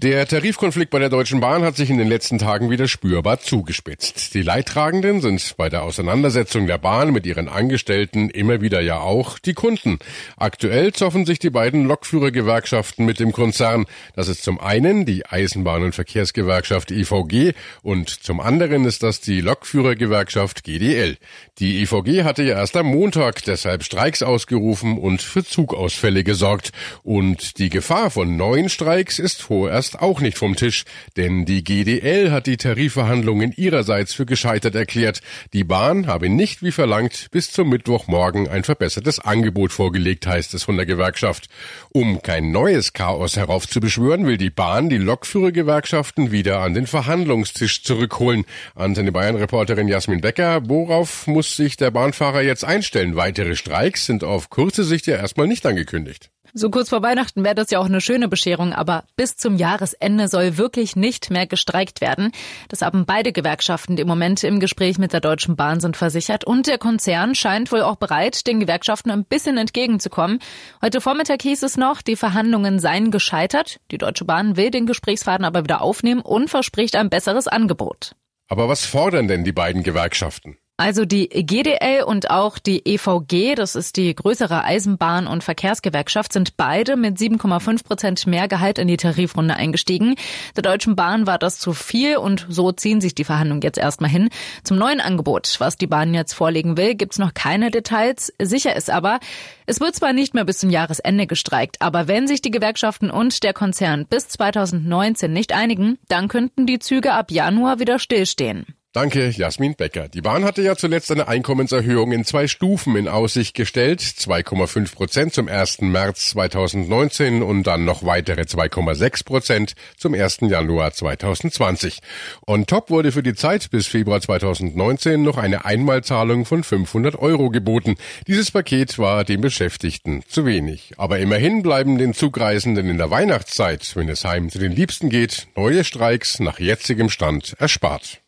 Der 0.00 0.28
Tarifkonflikt 0.28 0.92
bei 0.92 1.00
der 1.00 1.08
Deutschen 1.08 1.40
Bahn 1.40 1.64
hat 1.64 1.74
sich 1.74 1.90
in 1.90 1.98
den 1.98 2.06
letzten 2.06 2.38
Tagen 2.38 2.70
wieder 2.70 2.86
spürbar 2.86 3.40
zugespitzt. 3.40 4.32
Die 4.32 4.42
Leidtragenden 4.42 5.20
sind 5.20 5.56
bei 5.56 5.68
der 5.68 5.82
Auseinandersetzung 5.82 6.68
der 6.68 6.78
Bahn 6.78 7.12
mit 7.12 7.26
ihren 7.26 7.48
Angestellten 7.48 8.30
immer 8.30 8.60
wieder 8.60 8.80
ja 8.80 9.00
auch 9.00 9.40
die 9.40 9.54
Kunden. 9.54 9.98
Aktuell 10.36 10.92
zoffen 10.92 11.26
sich 11.26 11.40
die 11.40 11.50
beiden 11.50 11.84
Lokführergewerkschaften 11.84 13.04
mit 13.06 13.18
dem 13.18 13.32
Konzern. 13.32 13.86
Das 14.14 14.28
ist 14.28 14.44
zum 14.44 14.60
einen 14.60 15.04
die 15.04 15.26
Eisenbahn- 15.26 15.82
und 15.82 15.96
Verkehrsgewerkschaft 15.96 16.92
IVG 16.92 17.54
und 17.82 18.08
zum 18.08 18.38
anderen 18.38 18.84
ist 18.84 19.02
das 19.02 19.20
die 19.20 19.40
Lokführergewerkschaft 19.40 20.62
GDL. 20.62 21.18
Die 21.58 21.82
IVG 21.82 22.22
hatte 22.22 22.44
ja 22.44 22.54
erst 22.54 22.76
am 22.76 22.86
Montag 22.86 23.42
deshalb 23.42 23.82
Streiks 23.82 24.22
ausgerufen 24.22 24.96
und 24.96 25.22
für 25.22 25.44
Zugausfälle 25.44 26.22
gesorgt. 26.22 26.70
Und 27.02 27.58
die 27.58 27.68
Gefahr 27.68 28.12
von 28.12 28.36
neuen 28.36 28.68
Streiks 28.68 29.18
ist 29.18 29.42
vorerst 29.42 29.87
ist 29.88 30.02
auch 30.02 30.20
nicht 30.20 30.36
vom 30.36 30.54
Tisch, 30.54 30.84
denn 31.16 31.46
die 31.46 31.64
GDL 31.64 32.30
hat 32.30 32.46
die 32.46 32.58
Tarifverhandlungen 32.58 33.54
ihrerseits 33.56 34.12
für 34.12 34.26
gescheitert 34.26 34.74
erklärt. 34.74 35.22
Die 35.54 35.64
Bahn 35.64 36.06
habe 36.06 36.28
nicht 36.28 36.62
wie 36.62 36.72
verlangt 36.72 37.28
bis 37.30 37.50
zum 37.50 37.70
Mittwochmorgen 37.70 38.48
ein 38.48 38.64
verbessertes 38.64 39.18
Angebot 39.18 39.72
vorgelegt, 39.72 40.26
heißt 40.26 40.52
es 40.52 40.64
von 40.64 40.76
der 40.76 40.84
Gewerkschaft. 40.84 41.48
Um 41.88 42.20
kein 42.20 42.52
neues 42.52 42.92
Chaos 42.92 43.38
heraufzubeschwören, 43.38 44.26
will 44.26 44.36
die 44.36 44.50
Bahn 44.50 44.90
die 44.90 44.98
Lokführergewerkschaften 44.98 46.32
wieder 46.32 46.60
an 46.60 46.74
den 46.74 46.86
Verhandlungstisch 46.86 47.82
zurückholen. 47.82 48.44
Antenne 48.74 49.10
Bayern-Reporterin 49.12 49.88
Jasmin 49.88 50.20
Becker, 50.20 50.68
worauf 50.68 51.26
muss 51.26 51.56
sich 51.56 51.78
der 51.78 51.90
Bahnfahrer 51.90 52.42
jetzt 52.42 52.64
einstellen? 52.64 53.16
Weitere 53.16 53.56
Streiks 53.56 54.04
sind 54.04 54.22
auf 54.22 54.50
kurze 54.50 54.84
Sicht 54.84 55.06
ja 55.06 55.16
erstmal 55.16 55.46
nicht 55.46 55.64
angekündigt. 55.64 56.30
So 56.54 56.70
kurz 56.70 56.88
vor 56.88 57.02
Weihnachten 57.02 57.44
wäre 57.44 57.54
das 57.54 57.70
ja 57.70 57.78
auch 57.78 57.86
eine 57.86 58.00
schöne 58.00 58.28
Bescherung, 58.28 58.72
aber 58.72 59.04
bis 59.16 59.36
zum 59.36 59.56
Jahresende 59.56 60.28
soll 60.28 60.56
wirklich 60.56 60.96
nicht 60.96 61.30
mehr 61.30 61.46
gestreikt 61.46 62.00
werden. 62.00 62.32
Das 62.68 62.82
haben 62.82 63.04
beide 63.04 63.32
Gewerkschaften, 63.32 63.96
die 63.96 64.02
im 64.02 64.08
Moment 64.08 64.42
im 64.44 64.60
Gespräch 64.60 64.98
mit 64.98 65.12
der 65.12 65.20
Deutschen 65.20 65.56
Bahn 65.56 65.80
sind, 65.80 65.96
versichert. 65.96 66.44
Und 66.44 66.66
der 66.66 66.78
Konzern 66.78 67.34
scheint 67.34 67.70
wohl 67.70 67.82
auch 67.82 67.96
bereit, 67.96 68.46
den 68.46 68.60
Gewerkschaften 68.60 69.10
ein 69.10 69.24
bisschen 69.24 69.58
entgegenzukommen. 69.58 70.38
Heute 70.80 71.00
Vormittag 71.00 71.42
hieß 71.42 71.62
es 71.62 71.76
noch, 71.76 72.02
die 72.02 72.16
Verhandlungen 72.16 72.78
seien 72.78 73.10
gescheitert. 73.10 73.78
Die 73.90 73.98
Deutsche 73.98 74.24
Bahn 74.24 74.56
will 74.56 74.70
den 74.70 74.86
Gesprächsfaden 74.86 75.44
aber 75.44 75.64
wieder 75.64 75.82
aufnehmen 75.82 76.20
und 76.20 76.48
verspricht 76.48 76.96
ein 76.96 77.10
besseres 77.10 77.48
Angebot. 77.48 78.12
Aber 78.48 78.68
was 78.68 78.86
fordern 78.86 79.28
denn 79.28 79.44
die 79.44 79.52
beiden 79.52 79.82
Gewerkschaften? 79.82 80.56
Also 80.80 81.04
die 81.04 81.28
GDL 81.28 82.04
und 82.04 82.30
auch 82.30 82.56
die 82.56 82.86
EVG, 82.86 83.56
das 83.56 83.74
ist 83.74 83.96
die 83.96 84.14
größere 84.14 84.62
Eisenbahn- 84.64 85.26
und 85.26 85.42
Verkehrsgewerkschaft, 85.42 86.32
sind 86.32 86.56
beide 86.56 86.94
mit 86.94 87.18
7,5 87.18 87.82
Prozent 87.82 88.26
mehr 88.28 88.46
Gehalt 88.46 88.78
in 88.78 88.86
die 88.86 88.96
Tarifrunde 88.96 89.56
eingestiegen. 89.56 90.14
Der 90.54 90.62
Deutschen 90.62 90.94
Bahn 90.94 91.26
war 91.26 91.36
das 91.36 91.58
zu 91.58 91.72
viel 91.72 92.18
und 92.18 92.46
so 92.48 92.70
ziehen 92.70 93.00
sich 93.00 93.16
die 93.16 93.24
Verhandlungen 93.24 93.62
jetzt 93.62 93.76
erstmal 93.76 94.08
hin. 94.08 94.28
Zum 94.62 94.78
neuen 94.78 95.00
Angebot, 95.00 95.56
was 95.58 95.76
die 95.76 95.88
Bahn 95.88 96.14
jetzt 96.14 96.34
vorlegen 96.34 96.76
will, 96.76 96.94
gibt's 96.94 97.18
noch 97.18 97.34
keine 97.34 97.72
Details. 97.72 98.32
Sicher 98.40 98.76
ist 98.76 98.88
aber, 98.88 99.18
es 99.66 99.80
wird 99.80 99.96
zwar 99.96 100.12
nicht 100.12 100.34
mehr 100.34 100.44
bis 100.44 100.58
zum 100.58 100.70
Jahresende 100.70 101.26
gestreikt, 101.26 101.82
aber 101.82 102.06
wenn 102.06 102.28
sich 102.28 102.40
die 102.40 102.52
Gewerkschaften 102.52 103.10
und 103.10 103.42
der 103.42 103.52
Konzern 103.52 104.06
bis 104.06 104.28
2019 104.28 105.32
nicht 105.32 105.52
einigen, 105.52 105.98
dann 106.06 106.28
könnten 106.28 106.66
die 106.66 106.78
Züge 106.78 107.14
ab 107.14 107.32
Januar 107.32 107.80
wieder 107.80 107.98
stillstehen. 107.98 108.77
Danke, 109.00 109.28
Jasmin 109.28 109.76
Becker. 109.76 110.08
Die 110.08 110.22
Bahn 110.22 110.44
hatte 110.44 110.60
ja 110.60 110.74
zuletzt 110.74 111.12
eine 111.12 111.28
Einkommenserhöhung 111.28 112.10
in 112.10 112.24
zwei 112.24 112.48
Stufen 112.48 112.96
in 112.96 113.06
Aussicht 113.06 113.54
gestellt. 113.54 114.00
2,5 114.00 114.92
Prozent 114.92 115.32
zum 115.32 115.46
1. 115.46 115.82
März 115.82 116.30
2019 116.30 117.44
und 117.44 117.62
dann 117.62 117.84
noch 117.84 118.04
weitere 118.04 118.40
2,6 118.40 119.24
Prozent 119.24 119.74
zum 119.96 120.14
1. 120.14 120.38
Januar 120.40 120.92
2020. 120.92 122.00
On 122.44 122.66
top 122.66 122.90
wurde 122.90 123.12
für 123.12 123.22
die 123.22 123.36
Zeit 123.36 123.70
bis 123.70 123.86
Februar 123.86 124.20
2019 124.20 125.22
noch 125.22 125.36
eine 125.36 125.64
Einmalzahlung 125.64 126.44
von 126.44 126.64
500 126.64 127.14
Euro 127.20 127.50
geboten. 127.50 127.94
Dieses 128.26 128.50
Paket 128.50 128.98
war 128.98 129.22
den 129.22 129.40
Beschäftigten 129.40 130.24
zu 130.26 130.44
wenig. 130.44 130.94
Aber 130.96 131.20
immerhin 131.20 131.62
bleiben 131.62 131.98
den 131.98 132.14
Zugreisenden 132.14 132.90
in 132.90 132.98
der 132.98 133.12
Weihnachtszeit, 133.12 133.94
wenn 133.94 134.08
es 134.08 134.24
heim 134.24 134.50
zu 134.50 134.58
den 134.58 134.72
Liebsten 134.72 135.08
geht, 135.08 135.46
neue 135.54 135.84
Streiks 135.84 136.40
nach 136.40 136.58
jetzigem 136.58 137.10
Stand 137.10 137.54
erspart. 137.60 138.22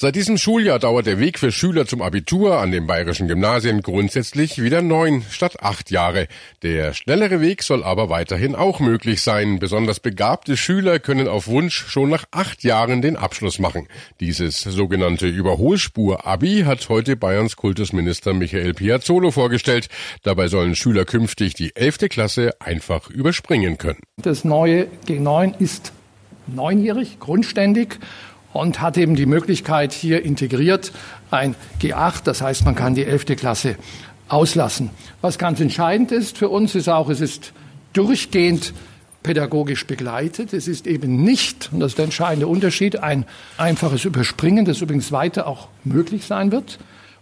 Seit 0.00 0.14
diesem 0.14 0.38
Schuljahr 0.38 0.78
dauert 0.78 1.06
der 1.06 1.18
Weg 1.18 1.40
für 1.40 1.50
Schüler 1.50 1.84
zum 1.84 2.02
Abitur 2.02 2.60
an 2.60 2.70
den 2.70 2.86
bayerischen 2.86 3.26
Gymnasien 3.26 3.82
grundsätzlich 3.82 4.62
wieder 4.62 4.80
neun 4.80 5.24
statt 5.28 5.60
acht 5.60 5.90
Jahre. 5.90 6.28
Der 6.62 6.94
schnellere 6.94 7.40
Weg 7.40 7.64
soll 7.64 7.82
aber 7.82 8.08
weiterhin 8.08 8.54
auch 8.54 8.78
möglich 8.78 9.22
sein. 9.22 9.58
Besonders 9.58 9.98
begabte 9.98 10.56
Schüler 10.56 11.00
können 11.00 11.26
auf 11.26 11.48
Wunsch 11.48 11.88
schon 11.88 12.10
nach 12.10 12.26
acht 12.30 12.62
Jahren 12.62 13.02
den 13.02 13.16
Abschluss 13.16 13.58
machen. 13.58 13.88
Dieses 14.20 14.60
sogenannte 14.60 15.26
Überholspur-Abi 15.26 16.62
hat 16.64 16.88
heute 16.88 17.16
Bayerns 17.16 17.56
Kultusminister 17.56 18.34
Michael 18.34 18.74
Piazzolo 18.74 19.32
vorgestellt. 19.32 19.88
Dabei 20.22 20.46
sollen 20.46 20.76
Schüler 20.76 21.06
künftig 21.06 21.54
die 21.54 21.74
elfte 21.74 22.08
Klasse 22.08 22.52
einfach 22.60 23.10
überspringen 23.10 23.78
können. 23.78 23.98
Das 24.16 24.44
neue 24.44 24.86
G9 25.08 25.58
ist 25.58 25.90
neunjährig, 26.54 27.18
grundständig 27.20 27.98
und 28.52 28.80
hat 28.80 28.96
eben 28.96 29.14
die 29.14 29.26
Möglichkeit 29.26 29.92
hier 29.92 30.24
integriert 30.24 30.92
ein 31.30 31.54
G8, 31.80 32.22
das 32.24 32.42
heißt, 32.42 32.64
man 32.64 32.74
kann 32.74 32.94
die 32.94 33.04
11. 33.04 33.36
Klasse 33.36 33.76
auslassen. 34.28 34.90
Was 35.20 35.38
ganz 35.38 35.60
entscheidend 35.60 36.12
ist 36.12 36.38
für 36.38 36.48
uns, 36.48 36.74
ist 36.74 36.88
auch, 36.88 37.08
es 37.08 37.20
ist 37.20 37.52
durchgehend 37.92 38.72
pädagogisch 39.22 39.86
begleitet. 39.86 40.52
Es 40.52 40.68
ist 40.68 40.86
eben 40.86 41.22
nicht, 41.22 41.70
und 41.72 41.80
das 41.80 41.92
ist 41.92 41.98
der 41.98 42.06
entscheidende 42.06 42.46
Unterschied, 42.46 43.02
ein 43.02 43.24
einfaches 43.56 44.04
Überspringen, 44.04 44.64
das 44.64 44.80
übrigens 44.80 45.12
weiter 45.12 45.46
auch 45.46 45.68
möglich 45.84 46.24
sein 46.24 46.52
wird. 46.52 46.78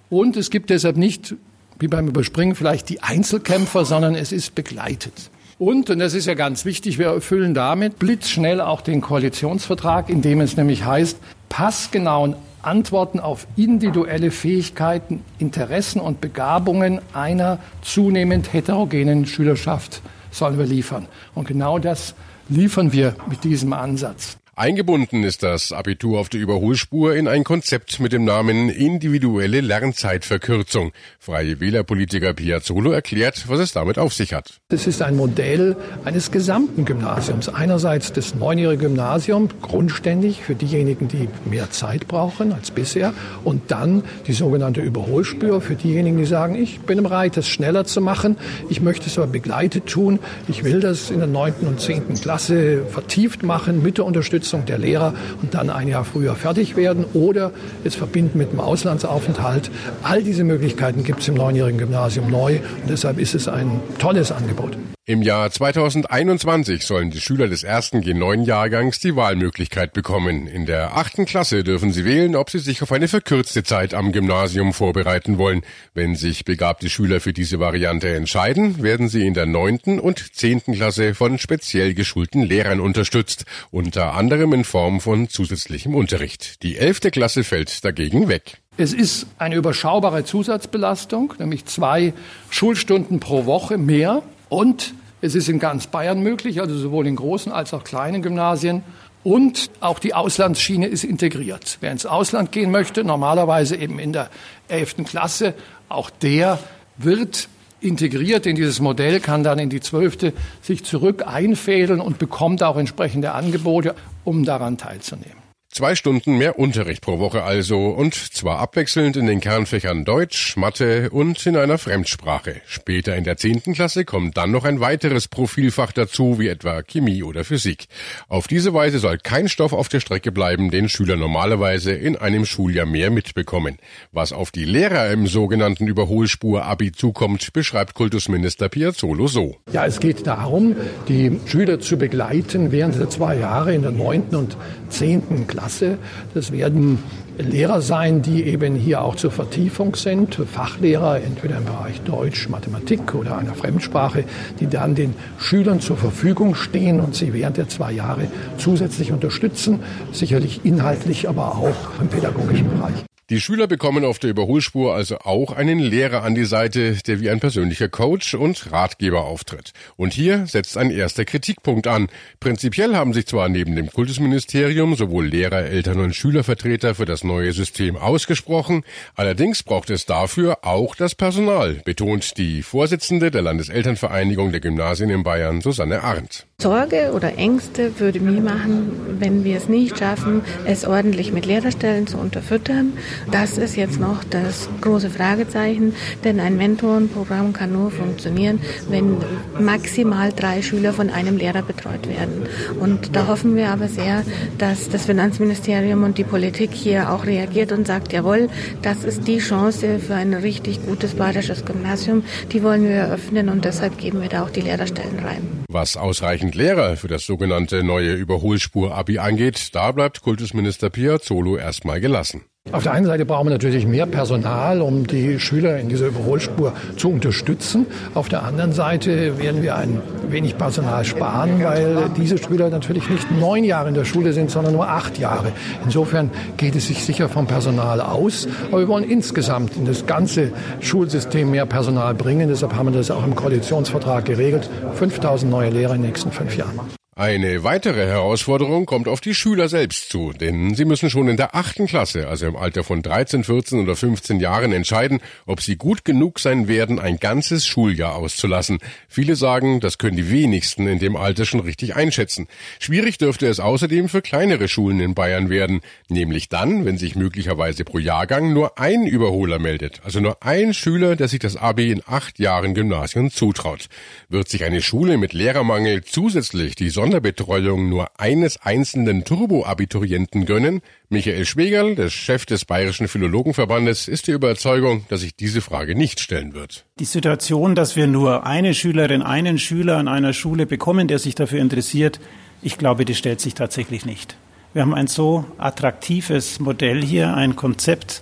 Und 0.09 0.37
es 0.37 0.51
gibt 0.51 0.71
deshalb 0.71 0.97
nicht, 0.97 1.35
wie 1.79 1.89
beim 1.89 2.07
Überspringen, 2.09 2.55
vielleicht 2.55 2.89
die 2.89 3.03
Einzelkämpfer, 3.03 3.85
sondern 3.85 4.15
es 4.15 4.33
ist 4.33 4.55
begleitet. 4.55 5.31
Und, 5.59 5.89
und 5.89 5.99
das 5.99 6.13
ist 6.13 6.27
ja 6.27 6.35
ganz 6.35 6.67
wichtig, 6.67 6.99
wir 6.99 7.07
erfüllen 7.07 7.55
damit 7.55 7.99
blitzschnell 7.99 8.61
auch 8.61 8.83
den 8.83 9.01
Koalitionsvertrag, 9.01 10.11
in 10.11 10.21
dem 10.21 10.43
es 10.43 10.57
nämlich 10.59 10.85
heißt, 10.85 11.19
passgenauen 11.49 12.37
Antworten 12.61 13.21
auf 13.21 13.47
individuelle 13.57 14.31
Fähigkeiten, 14.31 15.23
Interessen 15.39 16.01
und 16.01 16.21
Begabungen 16.21 17.01
einer 17.15 17.59
zunehmend 17.81 18.53
heterogenen 18.53 19.25
Schülerschaft 19.25 20.03
sollen 20.31 20.59
wir 20.59 20.67
liefern. 20.67 21.07
Und 21.35 21.49
genau 21.49 21.79
das 21.79 22.15
liefern 22.51 22.93
wir 22.93 23.15
mit 23.27 23.45
diesem 23.45 23.73
Ansatz. 23.73 24.37
Eingebunden 24.59 25.23
ist 25.23 25.43
das 25.43 25.71
Abitur 25.71 26.19
auf 26.19 26.31
der 26.31 26.41
Überholspur 26.41 27.15
in 27.15 27.29
ein 27.29 27.45
Konzept 27.45 28.01
mit 28.01 28.13
dem 28.15 28.25
Namen 28.25 28.71
individuelle 28.71 29.61
Lernzeitverkürzung. 29.61 30.93
Freie 31.19 31.61
Wählerpolitiker 31.61 32.33
Piazzolo 32.33 32.91
erklärt, 32.91 33.51
was 33.51 33.61
es 33.61 33.73
damit 33.73 33.99
auf 33.99 34.15
sich 34.15 34.33
hat. 34.33 34.55
Es 34.71 34.87
ist 34.87 35.03
ein 35.03 35.15
Modell 35.15 35.77
eines 36.07 36.31
gesamten 36.31 36.87
Gymnasiums. 36.87 37.51
Einerseits 37.51 38.15
das 38.15 38.35
neunjährige 38.35 38.85
Gymnasium, 38.85 39.51
grundständig 39.61 40.41
für 40.41 40.55
diejenigen, 40.55 41.09
die 41.09 41.29
mehr 41.45 41.71
Zeit 41.71 42.09
brauchen 42.09 42.55
als 42.55 42.71
bisher. 42.71 43.13
Und 43.45 43.71
dann 43.71 44.05
die 44.27 44.33
sogenannte 44.33 44.81
Überholspur 44.81 45.61
für 45.61 45.75
diejenigen, 45.75 46.17
die 46.17 46.25
sagen, 46.25 46.55
ich 46.55 46.81
bin 46.81 47.03
bereit, 47.03 47.37
das 47.37 47.47
schneller 47.47 47.85
zu 47.85 48.01
machen. 48.01 48.39
Ich 48.71 48.81
möchte 48.81 49.05
es 49.09 49.19
aber 49.19 49.27
begleitet 49.27 49.85
tun. 49.85 50.19
Ich 50.49 50.65
will 50.65 50.81
das 50.81 51.11
in 51.11 51.19
der 51.19 51.29
neunten 51.29 51.67
und 51.67 51.79
zehnten 51.79 52.15
Klasse 52.15 52.87
vertieft 52.87 53.43
machen 53.43 53.83
mit 53.83 53.99
der 53.99 54.07
Unterstützung 54.07 54.46
Unterstützung 54.47 54.67
der 54.67 54.79
Lehrer 54.79 55.15
und 55.43 55.55
dann 55.55 55.71
ein 55.71 55.89
Jahr 55.89 56.05
früher 56.05 56.35
fertig 56.35 56.77
werden 56.77 57.05
oder 57.15 57.53
es 57.85 57.95
verbinden 57.97 58.39
mit 58.39 58.51
einem 58.51 58.61
Auslandsaufenthalt. 58.61 59.71
All 60.03 60.23
diese 60.23 60.45
Möglichkeiten 60.45 61.03
gibt 61.03 61.21
es 61.21 61.29
im 61.29 61.35
neunjährigen 61.35 61.79
Gymnasium 61.79 62.31
neu 62.31 62.61
und 62.83 62.91
deshalb 62.91 63.19
ist 63.19 63.35
es 63.35 63.49
ein 63.49 63.81
tolles 63.99 64.31
Angebot. 64.33 64.77
Im 65.09 65.23
Jahr 65.23 65.49
2021 65.49 66.85
sollen 66.85 67.13
die 67.13 67.21
Schüler 67.21 67.47
des 67.47 67.63
ersten 67.63 68.01
G9-Jahrgangs 68.01 68.99
die 68.99 69.15
Wahlmöglichkeit 69.15 69.93
bekommen. 69.93 70.49
In 70.49 70.67
der 70.67 70.97
achten 70.97 71.27
Klasse 71.27 71.63
dürfen 71.63 71.93
sie 71.93 72.05
wählen, 72.05 72.35
ob 72.35 72.51
sie 72.51 72.59
sich 72.59 72.83
auf 72.83 72.91
eine 72.91 73.07
verkürzte 73.07 73.63
Zeit 73.63 73.95
am 73.95 74.11
Gymnasium 74.11 74.73
vorbereiten 74.73 75.39
wollen. 75.39 75.63
Wenn 75.95 76.17
sich 76.17 76.45
begabte 76.45 76.91
Schüler 76.91 77.21
für 77.21 77.33
diese 77.33 77.61
Variante 77.61 78.13
entscheiden, 78.17 78.83
werden 78.83 79.09
sie 79.09 79.25
in 79.25 79.35
der 79.35 79.47
neunten 79.47 80.01
und 80.01 80.35
zehnten 80.35 80.75
Klasse 80.75 81.15
von 81.15 81.39
speziell 81.39 81.95
geschulten 81.95 82.43
Lehrern 82.43 82.81
unterstützt, 82.81 83.45
unter 83.71 84.15
anderem 84.15 84.55
in 84.55 84.65
Form 84.65 85.01
von 85.01 85.29
zusätzlichem 85.29 85.95
Unterricht. 85.95 86.65
Die 86.65 86.79
elfte 86.79 87.13
Klasse 87.13 87.45
fällt 87.45 87.85
dagegen 87.85 88.27
weg. 88.27 88.59
Es 88.77 88.93
ist 88.93 89.29
eine 89.39 89.55
überschaubare 89.55 90.25
Zusatzbelastung, 90.25 91.33
nämlich 91.39 91.65
zwei 91.65 92.13
Schulstunden 92.51 93.21
pro 93.21 93.47
Woche 93.47 93.79
mehr 93.79 94.25
und 94.49 94.95
es 95.21 95.35
ist 95.35 95.49
in 95.49 95.59
ganz 95.59 95.87
Bayern 95.87 96.21
möglich, 96.21 96.61
also 96.61 96.77
sowohl 96.77 97.07
in 97.07 97.17
großen 97.17 97.51
als 97.51 97.73
auch 97.75 97.85
kleinen 97.85 98.23
Gymnasien. 98.23 98.83
Und 99.25 99.71
auch 99.81 99.99
die 99.99 100.15
Auslandsschiene 100.15 100.87
ist 100.87 101.03
integriert. 101.03 101.79
Wer 101.81 101.91
ins 101.91 102.07
Ausland 102.07 102.53
gehen 102.53 102.71
möchte, 102.71 103.03
normalerweise 103.03 103.75
eben 103.75 103.99
in 103.99 104.13
der 104.13 104.31
11. 104.69 104.99
Klasse, 105.05 105.55
auch 105.89 106.11
der 106.11 106.61
wird 106.97 107.49
integriert 107.81 108.47
in 108.47 108.57
dieses 108.57 108.81
Modell, 108.81 109.21
kann 109.21 109.43
dann 109.43 109.59
in 109.59 109.69
die 109.69 109.81
12. 109.81 110.33
sich 110.63 110.85
zurück 110.85 111.25
einfädeln 111.27 112.01
und 112.01 112.19
bekommt 112.19 112.63
auch 112.63 112.77
entsprechende 112.77 113.33
Angebote, 113.33 113.95
um 114.25 114.45
daran 114.45 114.79
teilzunehmen. 114.79 115.46
Zwei 115.77 115.95
Stunden 115.95 116.39
mehr 116.39 116.59
Unterricht 116.59 117.03
pro 117.03 117.19
Woche 117.19 117.43
also 117.43 117.89
und 117.89 118.15
zwar 118.15 118.61
abwechselnd 118.61 119.15
in 119.19 119.27
den 119.27 119.41
Kernfächern 119.41 120.07
Deutsch, 120.07 120.57
Mathe 120.57 121.11
und 121.11 121.45
in 121.45 121.55
einer 121.55 121.77
Fremdsprache. 121.77 122.63
Später 122.65 123.15
in 123.15 123.25
der 123.25 123.37
zehnten 123.37 123.75
Klasse 123.75 124.07
kommt 124.07 124.39
dann 124.39 124.53
noch 124.53 124.65
ein 124.65 124.81
weiteres 124.81 125.29
Profilfach 125.29 125.93
dazu, 125.93 126.39
wie 126.39 126.49
etwa 126.49 126.83
Chemie 126.83 127.23
oder 127.23 127.45
Physik. 127.45 127.89
Auf 128.27 128.49
diese 128.49 128.73
Weise 128.73 129.01
soll 129.01 129.19
kein 129.19 129.51
Stoff 129.51 129.75
auf 129.75 129.91
der 129.91 130.01
Strecke 130.01 130.33
bleiben, 130.33 130.71
den 130.71 130.89
Schüler 130.89 131.17
normalerweise 131.17 131.93
in 131.93 132.17
einem 132.17 132.47
Schuljahr 132.47 132.87
mehr 132.87 133.11
mitbekommen. 133.11 133.77
Was 134.13 134.33
auf 134.33 134.53
die 134.53 134.65
Lehrer 134.65 135.11
im 135.11 135.27
sogenannten 135.27 135.87
Überholspur-Abi 135.89 136.93
zukommt, 136.93 137.53
beschreibt 137.53 137.93
Kultusminister 137.93 138.71
Piazzolo 138.71 139.27
so. 139.27 139.57
Ja, 139.75 139.85
es 139.85 140.01
geht 140.01 140.27
darum, 140.27 140.75
die 141.07 141.39
Schüler 141.45 141.81
zu 141.81 141.99
begleiten 141.99 142.73
während 142.73 142.99
der 142.99 143.11
zwei 143.11 143.37
Jahre 143.37 143.75
in 143.75 143.83
der 143.83 143.91
neunten 143.91 144.37
und 144.37 144.57
zehnten 144.89 145.47
Klasse 145.47 145.66
Klasse. 145.67 145.99
Das 146.33 146.53
werden 146.53 146.99
Lehrer 147.39 147.83
sein, 147.83 148.23
die 148.23 148.45
eben 148.45 148.77
hier 148.77 149.03
auch 149.03 149.17
zur 149.17 149.33
Vertiefung 149.33 149.97
sind, 149.97 150.37
Fachlehrer, 150.37 151.21
entweder 151.21 151.59
im 151.59 151.65
Bereich 151.65 152.01
Deutsch, 152.03 152.49
Mathematik 152.49 153.17
oder 153.17 153.37
einer 153.37 153.55
Fremdsprache, 153.55 154.25
die 154.61 154.69
dann 154.69 154.95
den 154.95 155.15
Schülern 155.39 155.81
zur 155.81 155.97
Verfügung 155.97 156.55
stehen 156.55 157.01
und 157.01 157.17
sie 157.17 157.35
während 157.35 157.57
der 157.57 157.69
zwei 157.69 157.91
Jahre 157.91 158.29
zusätzlich 158.59 159.11
unterstützen, 159.11 159.81
sicherlich 160.13 160.61
inhaltlich, 160.63 161.29
aber 161.29 161.57
auch 161.57 162.01
im 162.01 162.07
pädagogischen 162.07 162.71
Bereich. 162.71 163.06
Die 163.29 163.41
Schüler 163.41 163.67
bekommen 163.67 164.05
auf 164.05 164.21
der 164.21 164.31
Überholspur 164.31 164.95
also 164.95 165.19
auch 165.19 165.51
einen 165.51 165.81
Lehrer 165.81 166.23
an 166.23 166.37
die 166.37 166.45
Seite, 166.45 166.97
der 167.09 167.19
wie 167.21 167.29
ein 167.29 167.41
persönlicher 167.41 167.89
Coach 167.89 168.35
und 168.35 168.71
Ratgeber 168.71 169.25
auftritt. 169.25 169.73
Und 169.97 170.13
hier 170.13 170.47
setzt 170.47 170.79
ein 170.79 170.93
erster 170.93 171.25
Kritikpunkt 171.25 171.89
an. 171.89 172.07
Prinzipiell 172.39 172.95
haben 172.95 173.13
sich 173.13 173.27
zwar 173.27 173.49
neben 173.49 173.75
dem 173.75 173.91
Kultusministerium 173.91 174.95
sowohl 174.95 175.27
Lehrer, 175.27 175.65
Eltern 175.65 175.99
und 175.99 176.15
Schülervertreter 176.15 176.95
für 176.95 177.05
das 177.05 177.25
neue 177.25 177.53
System 177.53 177.97
ausgesprochen, 177.97 178.85
allerdings 179.17 179.65
braucht 179.65 179.91
es 179.91 180.07
dafür 180.07 180.59
auch 180.63 180.95
das 180.95 181.17
Personal, 181.17 181.81
betont 181.85 182.39
die 182.39 182.63
Vorsitzende 182.63 183.33
der 183.33 183.43
Landeselternvereinigung 183.43 184.53
der 184.53 184.61
Gymnasien 184.61 185.11
in 185.11 185.25
Bayern, 185.25 185.63
Susanne 185.63 186.05
Arndt. 186.05 186.47
Sorge 186.59 187.13
oder 187.13 187.37
Ängste 187.37 187.99
würde 187.99 188.21
mir 188.21 188.41
machen, 188.41 189.19
wenn 189.19 189.43
wir 189.45 189.57
es 189.57 189.69
nicht 189.69 189.99
schaffen, 189.99 190.43
es 190.65 190.87
ordentlich 190.87 191.33
mit 191.33 191.45
Lehrerstellen 191.45 192.07
zu 192.07 192.19
unterfüttern. 192.19 192.93
Das 193.31 193.59
ist 193.59 193.77
jetzt 193.77 194.01
noch 194.01 194.25
das 194.25 194.69
große 194.81 195.11
Fragezeichen, 195.11 195.95
denn 196.25 196.41
ein 196.41 196.57
Mentorenprogramm 196.57 197.53
kann 197.53 197.73
nur 197.73 197.91
funktionieren, 197.91 198.61
wenn 198.89 199.17
maximal 199.59 200.33
drei 200.33 200.63
Schüler 200.63 200.93
von 200.93 201.11
einem 201.11 201.37
Lehrer 201.37 201.63
betreut 201.63 202.09
werden. 202.09 202.47
Und 202.81 203.15
da 203.17 203.27
hoffen 203.27 203.57
wir 203.57 203.71
aber 203.71 203.89
sehr, 203.89 204.23
dass 204.59 204.89
das 204.89 205.07
Finanzministerium 205.07 206.05
und 206.05 206.19
die 206.19 206.25
Politik 206.25 206.71
hier 206.73 207.11
auch 207.11 207.27
reagiert 207.27 207.73
und 207.73 207.87
sagt, 207.87 208.13
jawohl, 208.13 208.49
das 208.83 209.05
ist 209.05 209.27
die 209.27 209.39
Chance 209.39 209.99
für 209.99 210.15
ein 210.15 210.35
richtig 210.35 210.85
gutes 210.87 211.15
bayerisches 211.15 211.65
Gymnasium. 211.65 212.25
Die 212.53 212.63
wollen 212.63 212.85
wir 212.85 212.97
eröffnen 212.97 213.49
und 213.49 213.65
deshalb 213.65 213.99
geben 213.99 214.23
wir 214.23 214.29
da 214.29 214.45
auch 214.45 214.51
die 214.51 214.61
Lehrerstellen 214.61 215.19
rein. 215.19 215.65
Was 215.69 215.97
ausreichend 215.97 216.55
Lehrer 216.55 216.97
für 216.97 217.09
das 217.09 217.27
sogenannte 217.27 217.83
neue 217.83 218.15
Überholspur-Abi 218.15 219.19
angeht, 219.19 219.75
da 219.75 219.93
bleibt 219.93 220.23
Kultusminister 220.23 220.91
Piazzolo 220.91 221.57
erstmal 221.57 222.01
gelassen. 222.01 222.45
Auf 222.73 222.83
der 222.83 222.93
einen 222.93 223.07
Seite 223.07 223.25
brauchen 223.25 223.47
wir 223.47 223.53
natürlich 223.53 223.87
mehr 223.87 224.07
Personal, 224.07 224.81
um 224.81 225.07
die 225.07 225.39
Schüler 225.39 225.79
in 225.79 225.89
dieser 225.89 226.09
Überholspur 226.09 226.73
zu 226.97 227.11
unterstützen. 227.11 227.87
Auf 228.15 228.29
der 228.29 228.43
anderen 228.43 228.73
Seite 228.73 229.39
werden 229.39 229.63
wir 229.63 229.77
ein 229.77 230.03
wenig 230.29 230.59
Personal 230.59 231.05
sparen, 231.05 231.63
weil 231.63 232.11
diese 232.17 232.39
Schüler 232.39 232.69
natürlich 232.69 233.09
nicht 233.09 233.31
neun 233.31 233.63
Jahre 233.63 233.89
in 233.89 233.95
der 233.95 234.05
Schule 234.05 234.33
sind, 234.33 234.51
sondern 234.51 234.73
nur 234.73 234.89
acht 234.89 235.17
Jahre. 235.17 235.53
Insofern 235.85 236.31
geht 236.57 236.75
es 236.75 236.89
sich 236.89 237.05
sicher 237.05 237.29
vom 237.29 237.47
Personal 237.47 238.01
aus. 238.01 238.49
Aber 238.73 238.81
wir 238.81 238.89
wollen 238.89 239.09
insgesamt 239.09 239.77
in 239.77 239.85
das 239.85 240.07
ganze 240.07 240.51
Schulsystem 240.81 241.53
mehr 241.53 241.67
Personal 241.67 242.15
bringen. 242.15 242.49
Deshalb 242.49 242.75
haben 242.75 242.87
wir 242.87 242.99
das 242.99 243.13
auch 243.13 243.25
im 243.25 243.37
Koalitionsvertrag 243.37 244.25
geregelt. 244.25 244.69
5000 244.95 245.49
neue 245.49 245.71
Lehrer 245.71 245.95
in 245.95 246.03
den 246.03 246.11
nächsten 246.11 246.33
fünf 246.33 246.57
Jahren. 246.57 246.81
Eine 247.19 247.65
weitere 247.65 248.07
Herausforderung 248.07 248.85
kommt 248.85 249.09
auf 249.09 249.23
die 249.23 249.35
Schüler 249.35 249.71
selbst 249.71 250.11
zu, 250.11 250.35
denn 250.35 250.75
sie 250.75 250.85
müssen 250.85 251.09
schon 251.09 251.29
in 251.29 251.39
der 251.39 251.55
achten 251.55 251.87
Klasse, 251.87 252.29
also 252.29 252.47
im 252.47 252.57
Alter 252.57 252.85
von 252.85 253.01
13, 253.01 253.43
14 253.43 253.81
oder 253.81 253.97
15 253.97 254.39
Jahren, 254.39 254.71
entscheiden, 254.71 255.21
ob 255.47 255.63
sie 255.63 255.77
gut 255.77 256.05
genug 256.05 256.39
sein 256.39 256.69
werden, 256.69 256.99
ein 256.99 257.17
ganzes 257.17 257.67
Schuljahr 257.67 258.17
auszulassen. 258.17 258.81
Viele 259.09 259.35
sagen, 259.35 259.81
das 259.81 259.97
können 259.97 260.19
die 260.19 260.31
wenigsten 260.31 260.87
in 260.87 260.99
dem 260.99 261.17
Alter 261.17 261.47
schon 261.47 261.61
richtig 261.61 261.97
einschätzen. 261.97 262.49
Schwierig 262.81 263.17
dürfte 263.17 263.47
es 263.47 263.61
außerdem 263.61 264.11
für 264.11 264.21
kleinere 264.21 264.69
Schulen 264.69 265.01
in 265.01 265.15
Bayern 265.15 265.49
werden, 265.49 265.81
nämlich 266.11 266.51
dann, 266.51 266.85
wenn 266.85 266.99
sich 266.99 267.17
möglicherweise 267.17 267.87
pro 267.87 267.97
Jahrgang 267.97 268.53
nur 268.53 268.79
ein 268.79 269.07
Überholer 269.07 269.59
meldet, 269.59 270.03
also 270.05 270.21
nur 270.21 270.43
ein 270.43 270.75
Schüler, 270.75 271.17
der 271.17 271.29
sich 271.29 271.39
das 271.39 271.57
Abi 271.57 271.93
in 271.93 272.03
acht 272.05 272.39
Jahren 272.39 272.75
Gymnasium 272.75 273.31
zutraut. 273.31 273.87
Wird 274.29 274.51
sich 274.51 274.65
eine 274.65 274.83
Schule 274.83 275.17
mit 275.17 275.33
Lehrermangel 275.33 276.05
zusätzlich 276.05 276.75
die 276.75 276.91
Sonderbetreuung 277.07 277.89
nur 277.89 278.09
eines 278.19 278.61
einzelnen 278.63 279.23
Turbo-Abiturienten 279.23 280.45
gönnen? 280.45 280.81
Michael 281.09 281.45
Schwegerl, 281.45 281.95
der 281.95 282.11
Chef 282.11 282.47
des 282.47 282.65
Bayerischen 282.65 283.07
Philologenverbandes, 283.07 284.09
ist 284.09 284.27
der 284.27 284.35
Überzeugung, 284.35 285.05
dass 285.09 285.21
sich 285.21 285.37
diese 285.37 285.61
Frage 285.61 285.95
nicht 285.95 286.19
stellen 286.19 286.53
wird. 286.53 286.85
Die 286.99 287.05
Situation, 287.05 287.77
dass 287.77 287.95
wir 287.95 288.09
nur 288.09 288.45
eine 288.45 288.75
Schülerin, 288.75 289.23
einen 289.23 289.61
Schüler 289.61 289.99
an 289.99 290.09
einer 290.09 290.33
Schule 290.33 290.67
bekommen, 290.67 291.07
der 291.07 291.21
sich 291.21 291.37
dafür 291.37 291.61
interessiert, 291.61 292.19
ich 292.61 292.77
glaube, 292.77 293.05
die 293.05 293.15
stellt 293.15 293.41
sich 293.41 293.55
tatsächlich 293.55 294.05
nicht. 294.05 294.37
Wir 294.73 294.83
haben 294.83 294.93
ein 294.93 295.07
so 295.07 295.45
attraktives 295.59 296.59
Modell 296.59 297.05
hier, 297.05 297.37
ein 297.37 297.55
Konzept, 297.55 298.21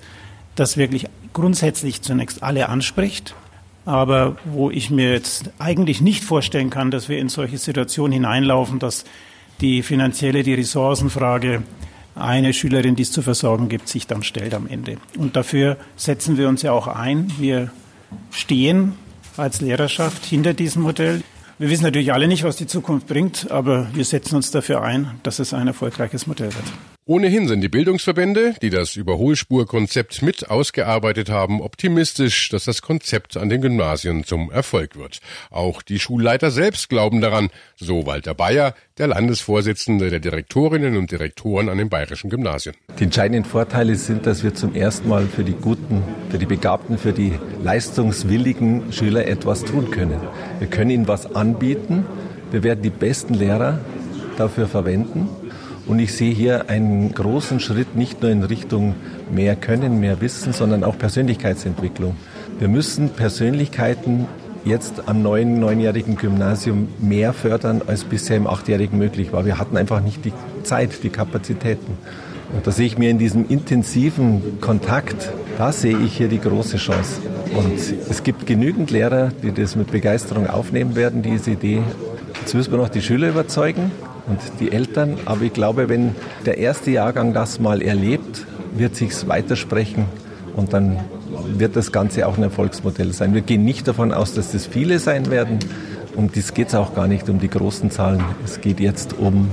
das 0.57 0.77
wirklich 0.77 1.07
grundsätzlich 1.33 2.03
zunächst 2.03 2.43
alle 2.43 2.69
anspricht 2.69 3.35
aber 3.85 4.37
wo 4.45 4.71
ich 4.71 4.91
mir 4.91 5.13
jetzt 5.13 5.51
eigentlich 5.59 6.01
nicht 6.01 6.25
vorstellen 6.25 6.71
kann, 6.71 6.91
dass 6.91 7.09
wir 7.09 7.19
in 7.19 7.29
solche 7.29 7.59
Situationen 7.59 8.13
hineinlaufen, 8.13 8.79
dass 8.79 9.05
die 9.61 9.83
finanzielle, 9.83 10.43
die 10.43 10.55
Ressourcenfrage 10.55 11.63
eine 12.15 12.53
Schülerin, 12.53 12.97
die 12.97 13.03
es 13.03 13.13
zu 13.13 13.23
versorgen 13.23 13.69
gibt, 13.69 13.89
sich 13.89 14.07
dann 14.07 14.23
stellt 14.23 14.55
am 14.55 14.67
Ende. 14.67 14.99
Und 15.19 15.37
dafür 15.37 15.77
setzen 15.97 16.39
wir 16.39 16.49
uns 16.49 16.63
ja 16.63 16.73
auch 16.73 16.87
ein. 16.87 17.33
Wir 17.39 17.71
stehen 18.31 18.95
als 19.37 19.61
Lehrerschaft 19.61 20.25
hinter 20.25 20.55
diesem 20.55 20.83
Modell. 20.83 21.23
Wir 21.59 21.71
wissen 21.71 21.85
natürlich 21.85 22.13
alle 22.13 22.29
nicht, 22.29 22.45
was 22.45 22.57
die 22.57 22.67
Zukunft 22.67 23.07
bringt, 23.07 23.51
aber 23.51 23.89
wir 23.95 24.05
setzen 24.05 24.37
uns 24.37 24.51
dafür 24.51 24.83
ein, 24.83 25.13
dass 25.23 25.39
es 25.39 25.55
ein 25.55 25.67
erfolgreiches 25.67 26.27
Modell 26.27 26.53
wird. 26.55 26.94
Ohnehin 27.07 27.49
sind 27.49 27.61
die 27.61 27.69
Bildungsverbände, 27.69 28.55
die 28.63 28.71
das 28.71 28.97
Überholspurkonzept 28.97 30.23
mit 30.23 30.49
ausgearbeitet 30.49 31.29
haben, 31.29 31.61
optimistisch, 31.61 32.49
dass 32.49 32.65
das 32.65 32.81
Konzept 32.81 33.37
an 33.37 33.51
den 33.51 33.61
Gymnasien 33.61 34.25
zum 34.25 34.51
Erfolg 34.51 34.97
wird. 34.97 35.21
Auch 35.51 35.83
die 35.83 35.99
Schulleiter 35.99 36.51
selbst 36.51 36.89
glauben 36.89 37.21
daran, 37.21 37.51
so 37.77 38.07
Walter 38.07 38.33
Bayer, 38.33 38.75
der 38.97 39.09
Landesvorsitzende 39.09 40.09
der 40.09 40.21
Direktorinnen 40.21 40.97
und 40.97 41.11
Direktoren 41.11 41.69
an 41.69 41.77
den 41.77 41.91
bayerischen 41.91 42.31
Gymnasien. 42.31 42.75
Die 42.99 43.05
entscheidenden 43.05 43.45
Vorteile 43.45 43.97
sind, 43.97 44.25
dass 44.25 44.43
wir 44.43 44.55
zum 44.55 44.75
ersten 44.75 45.07
Mal 45.07 45.27
für 45.27 45.45
die 45.45 45.53
guten, 45.53 46.03
für 46.31 46.39
die 46.39 46.47
begabten, 46.47 46.97
für 46.97 47.13
die 47.13 47.35
leistungswilligen 47.63 48.95
Schüler 48.95 49.27
etwas 49.27 49.63
tun 49.63 49.91
können. 49.91 50.23
Wir 50.59 50.69
können 50.69 50.89
ihnen 50.89 51.07
was 51.07 51.37
anbieten. 51.37 52.07
Wir 52.51 52.63
werden 52.63 52.81
die 52.81 52.89
besten 52.89 53.35
Lehrer 53.35 53.79
dafür 54.39 54.69
verwenden. 54.69 55.29
Und 55.87 55.99
ich 55.99 56.15
sehe 56.15 56.33
hier 56.33 56.71
einen 56.71 57.13
großen 57.13 57.61
Schritt 57.61 57.95
nicht 57.95 58.23
nur 58.23 58.31
in 58.31 58.43
Richtung 58.43 58.95
mehr 59.31 59.55
Können, 59.55 60.01
mehr 60.01 60.21
Wissen, 60.23 60.53
sondern 60.53 60.83
auch 60.83 60.97
Persönlichkeitsentwicklung. 60.97 62.17
Wir 62.59 62.69
müssen 62.69 63.11
Persönlichkeiten 63.11 64.27
jetzt 64.65 65.09
am 65.09 65.23
neuen 65.23 65.61
neunjährigen 65.61 66.17
Gymnasium 66.17 66.89
mehr 67.01 67.35
fördern, 67.35 67.83
als 67.87 68.05
bisher 68.05 68.39
im 68.39 68.47
achtjährigen 68.47 68.99
möglich 68.99 69.33
war. 69.35 69.45
Wir 69.45 69.59
hatten 69.59 69.77
einfach 69.77 70.01
nicht 70.01 70.25
die 70.25 70.33
Zeit, 70.63 71.03
die 71.03 71.11
Kapazitäten. 71.11 71.99
Und 72.55 72.67
da 72.67 72.71
sehe 72.71 72.87
ich 72.87 72.97
mir 72.97 73.11
in 73.11 73.19
diesem 73.19 73.47
intensiven 73.49 74.61
Kontakt, 74.63 75.33
da 75.59 75.71
sehe 75.71 75.99
ich 75.99 76.17
hier 76.17 76.29
die 76.29 76.41
große 76.41 76.79
Chance. 76.79 77.21
Und 77.55 77.79
es 78.09 78.23
gibt 78.23 78.47
genügend 78.47 78.91
Lehrer, 78.91 79.33
die 79.43 79.53
das 79.53 79.77
mit 79.77 79.91
Begeisterung 79.91 80.49
aufnehmen 80.49 80.97
werden, 80.97 81.21
diese 81.21 81.51
Idee. 81.51 81.83
Jetzt 82.41 82.55
müssen 82.55 82.73
wir 82.73 82.79
noch 82.79 82.89
die 82.89 83.03
Schüler 83.03 83.29
überzeugen 83.29 83.91
und 84.27 84.39
die 84.61 84.73
Eltern. 84.73 85.19
Aber 85.25 85.43
ich 85.43 85.53
glaube, 85.53 85.89
wenn 85.89 86.15
der 86.47 86.59
erste 86.59 86.91
Jahrgang 86.91 87.33
das 87.33 87.61
mal 87.61 87.83
erlebt, 87.83 88.47
wird 88.75 88.97
sich's 88.97 89.29
weitersprechen 89.29 90.07
und 90.57 90.73
dann 90.73 91.01
wird 91.47 91.77
das 91.77 91.93
Ganze 91.93 92.27
auch 92.27 92.37
ein 92.37 92.43
Erfolgsmodell 92.43 93.13
sein. 93.13 93.35
Wir 93.35 93.43
gehen 93.43 93.65
nicht 93.65 93.89
davon 93.89 94.13
aus, 94.13 94.35
dass 94.35 94.53
das 94.53 94.67
viele 94.67 94.99
sein 94.99 95.31
werden. 95.31 95.59
Um 96.15 96.31
dies 96.31 96.55
geht 96.55 96.69
es 96.69 96.75
auch 96.75 96.95
gar 96.95 97.09
nicht 97.09 97.29
um 97.29 97.41
die 97.41 97.51
großen 97.51 97.91
Zahlen. 97.91 98.23
Es 98.45 98.61
geht 98.61 98.81
jetzt 98.81 99.15
um 99.19 99.51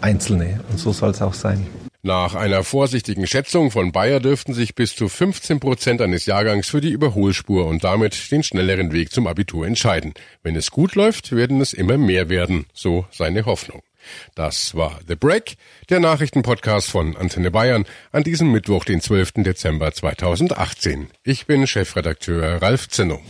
Einzelne 0.00 0.60
und 0.70 0.78
so 0.78 0.92
soll 0.92 1.10
es 1.10 1.22
auch 1.22 1.34
sein. 1.34 1.66
Nach 2.04 2.34
einer 2.34 2.64
vorsichtigen 2.64 3.28
Schätzung 3.28 3.70
von 3.70 3.92
Bayer 3.92 4.18
dürften 4.18 4.54
sich 4.54 4.74
bis 4.74 4.96
zu 4.96 5.08
15 5.08 5.60
Prozent 5.60 6.00
eines 6.00 6.26
Jahrgangs 6.26 6.68
für 6.68 6.80
die 6.80 6.90
Überholspur 6.90 7.66
und 7.66 7.84
damit 7.84 8.32
den 8.32 8.42
schnelleren 8.42 8.90
Weg 8.90 9.12
zum 9.12 9.28
Abitur 9.28 9.68
entscheiden. 9.68 10.12
Wenn 10.42 10.56
es 10.56 10.72
gut 10.72 10.96
läuft, 10.96 11.30
werden 11.30 11.60
es 11.60 11.72
immer 11.72 11.98
mehr 11.98 12.28
werden, 12.28 12.66
so 12.74 13.06
seine 13.12 13.46
Hoffnung. 13.46 13.82
Das 14.34 14.74
war 14.74 14.98
The 15.06 15.14
Break, 15.14 15.56
der 15.90 16.00
Nachrichtenpodcast 16.00 16.90
von 16.90 17.16
Antenne 17.16 17.50
Bayern 17.50 17.84
an 18.12 18.22
diesem 18.22 18.50
Mittwoch, 18.52 18.84
den 18.84 19.00
12. 19.00 19.32
Dezember 19.36 19.92
2018. 19.92 21.08
Ich 21.24 21.46
bin 21.46 21.66
Chefredakteur 21.66 22.60
Ralf 22.62 22.88
Zinno. 22.88 23.20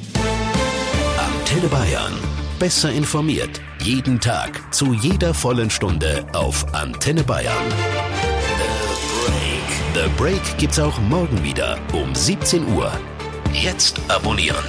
Antenne 1.18 1.68
Bayern. 1.68 2.12
Besser 2.58 2.92
informiert. 2.92 3.60
Jeden 3.80 4.20
Tag. 4.20 4.72
Zu 4.72 4.94
jeder 4.94 5.34
vollen 5.34 5.70
Stunde 5.70 6.26
auf 6.32 6.72
Antenne 6.72 7.24
Bayern. 7.24 7.68
The 9.94 10.00
Break. 10.04 10.06
The 10.06 10.10
Break 10.16 10.58
gibt's 10.58 10.78
auch 10.78 10.98
morgen 11.00 11.42
wieder 11.42 11.78
um 11.92 12.14
17 12.14 12.68
Uhr. 12.74 12.92
Jetzt 13.52 14.00
abonnieren. 14.08 14.64